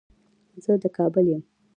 [0.63, 1.41] زه د کابل يم